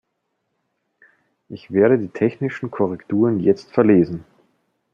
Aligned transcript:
Ich 1.47 1.69
werde 1.69 1.99
die 1.99 2.07
technischen 2.07 2.71
Korrekturen 2.71 3.39
jetzt 3.39 3.71
verlesen. 3.71 4.25